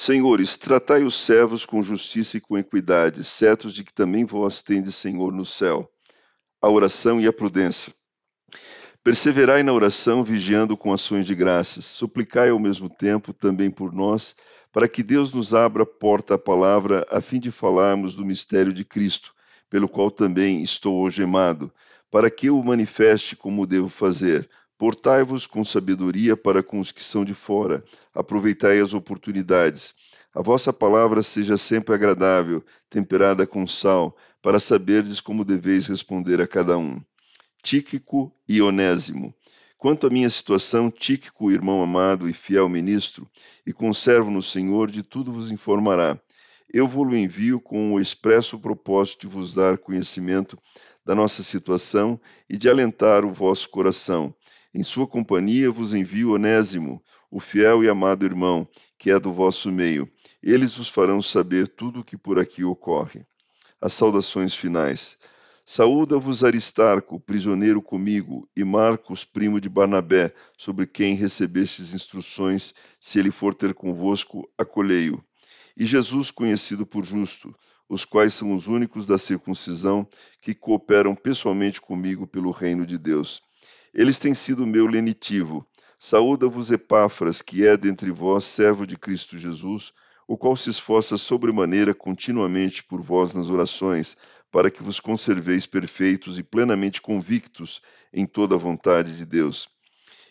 [0.00, 4.94] Senhores, tratai os servos com justiça e com equidade, certos de que também vós tendes
[4.94, 5.90] Senhor no céu.
[6.62, 7.92] A oração e a prudência.
[9.02, 11.84] Perseverai na oração, vigiando com ações de graças.
[11.84, 14.36] Suplicai ao mesmo tempo também por nós,
[14.72, 18.84] para que Deus nos abra porta à palavra, a fim de falarmos do mistério de
[18.84, 19.34] Cristo,
[19.68, 21.74] pelo qual também estou algemado,
[22.08, 27.02] para que eu o manifeste como devo fazer Portai-vos com sabedoria para com os que
[27.02, 27.82] são de fora,
[28.14, 29.92] aproveitai as oportunidades.
[30.32, 36.46] A vossa palavra seja sempre agradável, temperada com sal, para saberdes como deveis responder a
[36.46, 37.02] cada um.
[37.60, 39.34] Tíquico e Onésimo.
[39.76, 43.28] Quanto à minha situação, Tíquico, irmão amado e fiel ministro,
[43.66, 46.16] e conservo no Senhor, de tudo vos informará.
[46.72, 50.56] Eu vou-lo envio com o expresso propósito de vos dar conhecimento
[51.04, 54.32] da nossa situação e de alentar o vosso coração
[54.74, 59.70] em sua companhia vos envio Onésimo, o fiel e amado irmão, que é do vosso
[59.70, 60.08] meio.
[60.42, 63.26] Eles vos farão saber tudo o que por aqui ocorre.
[63.80, 65.18] As saudações finais.
[65.64, 73.30] Saúda-vos Aristarco, prisioneiro comigo, e Marcos, primo de Barnabé, sobre quem recebestes instruções, se ele
[73.30, 75.22] for ter convosco, acolhei-o.
[75.76, 77.54] E Jesus, conhecido por justo,
[77.88, 80.08] os quais são os únicos da circuncisão
[80.42, 83.42] que cooperam pessoalmente comigo pelo reino de Deus.
[83.98, 85.66] Eles têm sido meu lenitivo.
[85.98, 89.92] Saúda-vos Epáfras, que é dentre vós servo de Cristo Jesus,
[90.24, 94.16] o qual se esforça sobremaneira continuamente por vós nas orações,
[94.52, 97.82] para que vos conserveis perfeitos e plenamente convictos
[98.12, 99.68] em toda a vontade de Deus.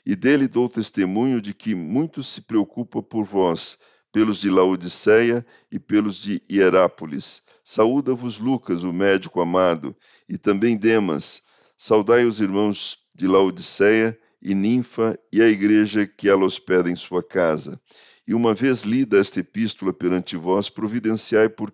[0.06, 3.78] E dele dou testemunho de que muito se preocupa por vós,
[4.14, 7.44] pelos de Laodiceia e pelos de Hierápolis.
[7.66, 9.94] Saúda-vos Lucas, o médico amado,
[10.30, 11.42] e também Demas.
[11.76, 17.24] Saudai os irmãos de Laodiceia e Ninfa e a igreja que ela hospeda em sua
[17.24, 17.82] casa.
[18.28, 21.74] E uma vez lida esta epístola perante vós, providenciai por,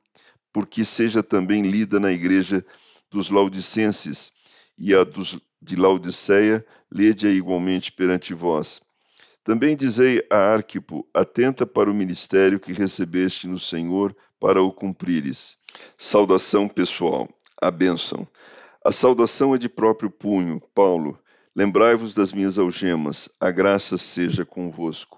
[0.54, 2.66] por que seja também lida na igreja
[3.12, 4.32] dos Laodicenses,
[4.78, 8.82] e a dos, de Laodiceia, lede-a igualmente perante vós.
[9.44, 15.58] Também dizei a Arquipo, atenta para o ministério que recebeste no Senhor, para o cumprires.
[15.98, 17.28] Saudação pessoal.
[17.62, 18.26] A bênção.
[18.84, 21.18] A saudação é de próprio punho, Paulo,
[21.56, 25.12] Lembrai-vos das minhas algemas, a graça seja convosco.